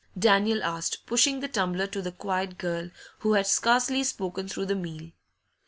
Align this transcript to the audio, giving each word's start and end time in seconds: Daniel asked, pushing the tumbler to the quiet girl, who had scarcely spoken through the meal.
Daniel 0.17 0.63
asked, 0.63 1.05
pushing 1.05 1.41
the 1.41 1.47
tumbler 1.47 1.85
to 1.85 2.01
the 2.01 2.11
quiet 2.11 2.57
girl, 2.57 2.89
who 3.19 3.33
had 3.33 3.45
scarcely 3.45 4.03
spoken 4.03 4.47
through 4.47 4.65
the 4.65 4.73
meal. 4.73 5.11